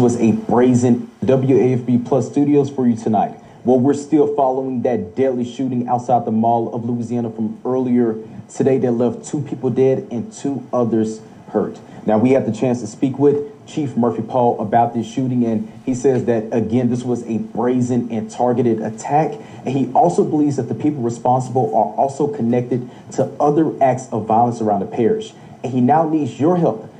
[0.00, 3.36] was a brazen WAFB Plus Studios for you tonight.
[3.64, 8.16] Well, we're still following that deadly shooting outside the Mall of Louisiana from earlier
[8.48, 11.20] today that left two people dead and two others
[11.52, 11.78] hurt.
[12.06, 15.70] Now, we have the chance to speak with Chief Murphy Paul about this shooting, and
[15.84, 19.38] he says that, again, this was a brazen and targeted attack.
[19.66, 24.24] And he also believes that the people responsible are also connected to other acts of
[24.26, 25.34] violence around the parish.
[25.62, 26.90] And he now needs your help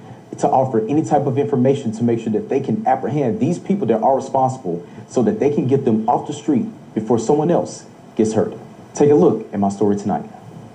[0.40, 3.86] to offer any type of information to make sure that they can apprehend these people
[3.86, 7.84] that are responsible so that they can get them off the street before someone else
[8.16, 8.54] gets hurt.
[8.94, 10.24] Take a look at my story tonight.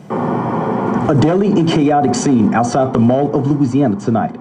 [0.10, 4.34] A deadly and chaotic scene outside the Mall of Louisiana tonight.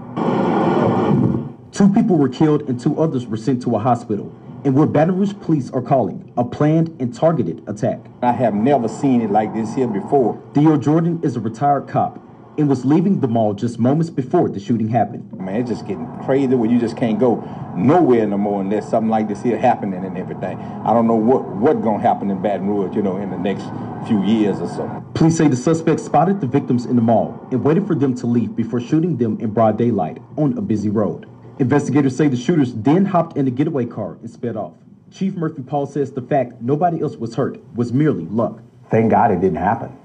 [1.72, 4.32] Two people were killed and two others were sent to a hospital.
[4.64, 8.00] And where Baton Rouge police are calling a planned and targeted attack.
[8.22, 10.40] I have never seen it like this here before.
[10.54, 12.18] Theo Jordan is a retired cop
[12.56, 15.32] and was leaving the mall just moments before the shooting happened.
[15.32, 17.42] Man, it's just getting crazy where you just can't go
[17.76, 20.58] nowhere no more unless something like this here happening and everything.
[20.58, 23.64] I don't know what what gonna happen in Baton Rouge, you know, in the next
[24.06, 25.04] few years or so.
[25.14, 28.26] Police say the suspect spotted the victims in the mall and waited for them to
[28.26, 31.26] leave before shooting them in broad daylight on a busy road.
[31.58, 34.74] Investigators say the shooters then hopped in a getaway car and sped off.
[35.10, 38.60] Chief Murphy Paul says the fact nobody else was hurt was merely luck.
[38.90, 39.96] Thank God it didn't happen.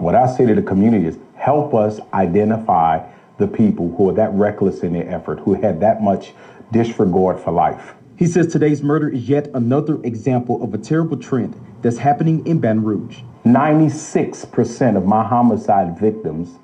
[0.00, 3.04] What I say to the community is help us identify
[3.38, 6.32] the people who are that reckless in their effort, who had that much
[6.72, 7.94] disregard for life.
[8.16, 12.58] He says today's murder is yet another example of a terrible trend that's happening in
[12.58, 13.20] Baton Rouge.
[13.44, 16.58] 96% of my homicide victims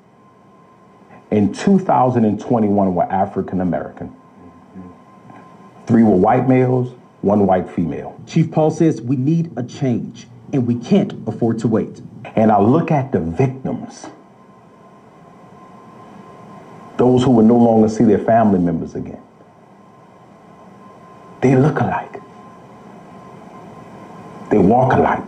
[1.31, 4.15] in 2021 were African American.
[5.87, 8.19] Three were white males, one white female.
[8.27, 12.01] Chief Paul says we need a change and we can't afford to wait.
[12.35, 14.07] And I look at the victims
[16.97, 19.21] those who will no longer see their family members again.
[21.41, 22.21] They look alike.
[24.49, 25.23] They walk alike.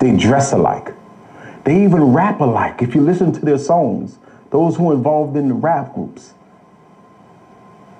[0.00, 0.92] They dress alike.
[1.64, 2.82] They even rap alike.
[2.82, 4.18] If you listen to their songs,
[4.50, 6.34] those who are involved in the rap groups,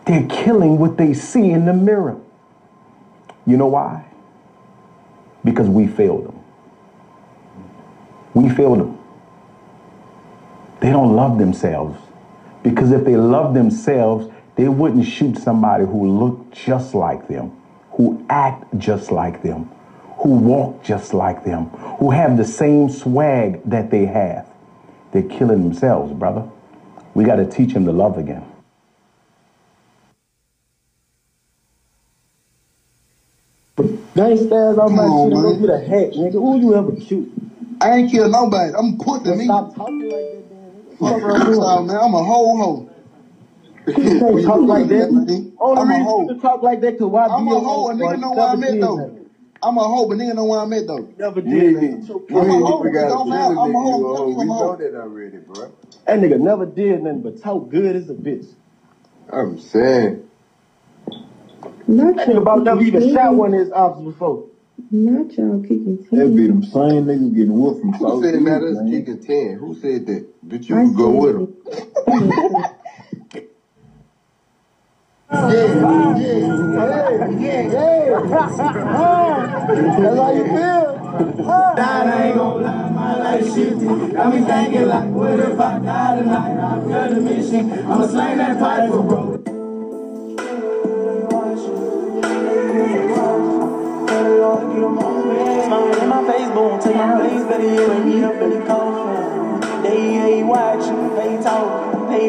[0.06, 2.18] they're killing what they see in the mirror.
[3.46, 4.09] You know why?
[5.44, 6.40] Because we failed them.
[8.34, 8.98] We failed them.
[10.80, 11.98] They don't love themselves.
[12.62, 17.56] Because if they love themselves, they wouldn't shoot somebody who looked just like them,
[17.92, 19.70] who act just like them,
[20.18, 21.66] who walk just like them,
[21.98, 24.46] who have the same swag that they have.
[25.12, 26.48] They're killing themselves, brother.
[27.14, 28.49] We got to teach them to love again.
[34.16, 36.34] Gangsters on my shit, go get a hat, nigga.
[36.34, 37.28] Who you ever shoot?
[37.80, 38.72] I ain't kill nobody.
[38.78, 39.44] I'm put to me.
[39.46, 40.72] Stop talking like that, man.
[40.98, 41.98] Fuck around, man.
[41.98, 42.86] I'm a whole hoe.
[43.96, 45.10] You can't talk like that.
[45.10, 45.26] man.
[45.60, 46.20] Only I'm a reason hoe.
[46.20, 47.88] you can talk like that cause why I'm a hoe.
[47.90, 49.06] A nigga know where I'm at though.
[49.62, 51.08] I'm a hoe, but nigga know where I'm at though.
[51.18, 51.96] Never did, yeah.
[52.32, 52.82] I'm a hoe.
[52.82, 53.54] We It got don't a matter.
[53.58, 54.06] I'm a hoe.
[54.06, 54.28] hoe.
[54.28, 55.72] You, We know that already, bro.
[56.06, 58.54] That nigga never did nothing but talk good as a bitch.
[59.32, 60.16] I'm saying.
[61.90, 64.44] Not That nigga about never even shot one of his officers before.
[64.90, 66.48] Not y'all kicking That be teeth.
[66.48, 68.82] them same niggas getting whooped from Who South said East, about us man.
[68.82, 69.58] kicking 10?
[69.60, 70.24] Who said that?
[70.46, 71.22] Bitch, you I can go said with
[75.30, 75.68] yeah,
[77.72, 78.20] yeah.
[79.98, 80.98] That's how you feel.
[82.08, 84.14] I ain't gon' lie, my life shifted.
[84.14, 86.58] Got me thinking like, what if I die tonight?
[86.58, 87.72] I feel the mission.
[87.72, 89.39] I'ma slang that pipe for broke.
[94.60, 97.16] In my Facebook, take my.
[99.82, 102.28] They ain't watching, they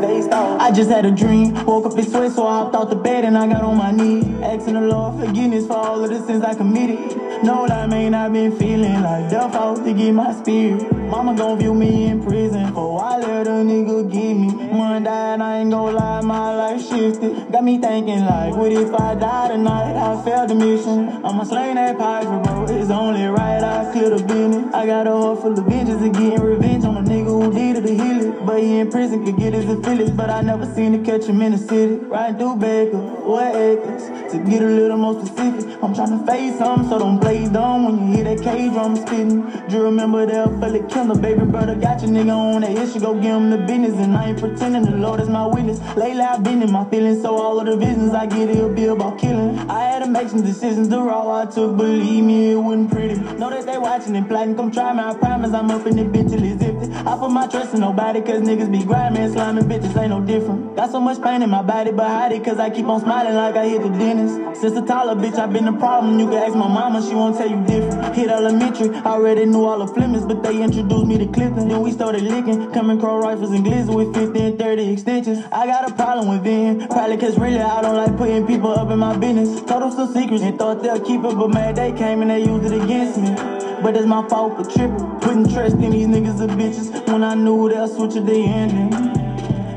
[0.00, 0.60] they stalk.
[0.60, 3.24] I just had a dream, woke up in sweat, so I hopped out the bed
[3.24, 4.24] and I got on my knees.
[4.42, 7.16] Asking the Lord forgiveness for all of the sins I committed.
[7.44, 10.90] No, I mean, I've been feeling like death out to get my spirit.
[11.10, 14.49] Mama gon' view me in prison for I let a nigga get me.
[14.70, 17.50] One died, I ain't gon' lie, my life shifted.
[17.50, 19.96] Got me thinking like, what if I die tonight?
[19.96, 21.08] I failed the mission.
[21.24, 22.66] I'ma slang that pipe, bro.
[22.68, 24.74] It's only right I could have been it.
[24.74, 27.78] I got a heart full of vengeance and getting revenge on a nigga who did
[27.78, 28.46] it to heal it.
[28.46, 31.42] But he in prison could get his affiliates, but I never seen to catch him
[31.42, 31.94] in the city.
[31.96, 34.04] Riding through Baker, what acres?
[34.30, 37.86] To get a little more specific, I'm trying to face something, so don't play dumb
[37.86, 39.42] when you hear that K drum spitting.
[39.68, 43.00] you remember that bullet killer, baby brother got your nigga on that issue.
[43.00, 45.46] Go give him the business, and I ain't pretend sin and the Lord is my
[45.46, 45.80] witness.
[45.96, 48.84] Lately I've been in my feelings, so all of the visions I get it'll be
[48.84, 49.58] about killing.
[49.70, 53.14] I had to make some decisions, the role I took, believe me, it wasn't pretty.
[53.40, 56.04] Know that they watching and plotting, come try me, I promise I'm up in the
[56.04, 56.92] bitch till it's empty.
[56.92, 60.76] I put my trust in nobody, cause niggas be grinding, sliming, bitches ain't no different.
[60.76, 63.34] Got so much pain in my body, but hide it, cause I keep on smiling
[63.34, 64.60] like I hit the dentist.
[64.60, 67.36] Since the taller bitch, I've been a problem, you can ask my mama, she won't
[67.36, 68.14] tell you different.
[68.14, 71.68] Hit elementary, I already knew all the Flemings, but they introduced me to Clifton.
[71.68, 74.49] Then we started licking, coming crow rifles and glizzy with fifty.
[74.58, 75.44] 30 extensions.
[75.52, 78.90] I got a problem with being probably cause really I don't like putting people up
[78.90, 79.60] in my business.
[79.62, 82.44] Told them some secrets and thought they'll keep it, but man, they came and they
[82.44, 83.34] used it against me.
[83.82, 87.34] But it's my fault for tripping, putting trust in these niggas and bitches when I
[87.34, 88.92] knew they'll switch at the ending.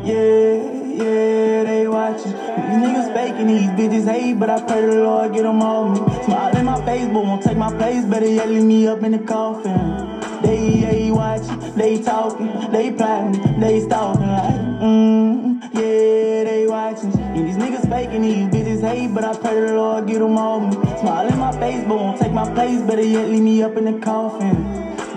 [0.05, 2.31] Yeah, yeah, they watching.
[2.31, 5.89] These niggas faking, these bitches hate, but I pray to the Lord get them all
[5.89, 5.99] me.
[6.25, 9.11] Smile in my face, but won't take my place, better yet leave me up in
[9.11, 10.21] the coffin.
[10.41, 17.11] They, yeah, watching they talking, they plotting, they stalking like, mm, yeah, they watching.
[17.19, 20.69] And these niggas faking, these bitches hate, but I pray the Lord get them on
[20.69, 20.75] me.
[20.99, 22.81] Smile in my face, but won't take my place.
[22.81, 24.55] Better yet, leave me up in the coffin.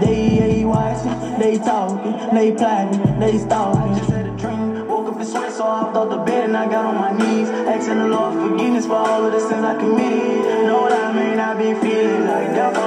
[0.00, 3.93] They, they watching, they talking, they plotting, they stalking.
[3.93, 6.56] I just had a dream, woke up and sweat, so I off the bed and
[6.56, 9.76] I got on my knees, asking the Lord forgiveness for all of the sins I
[9.79, 10.67] committed.
[10.67, 11.38] Know what I mean?
[11.38, 12.47] I be feeling like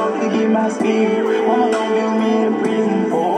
[0.09, 1.47] wants to get my spirit.
[1.47, 3.28] Mama gon' give me in prison for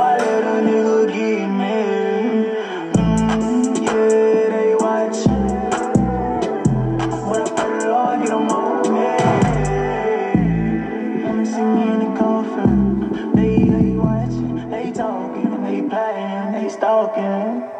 [17.15, 17.71] they stalking.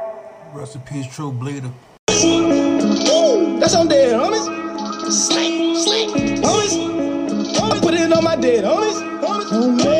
[0.54, 1.72] Rest in peace, TrueBleeda.
[2.12, 5.12] Ooh, That's on dead, homies.
[5.12, 7.56] Slick, slick, homies.
[7.56, 9.22] Homies, put it on my dead, homies.
[9.22, 9.91] Homies.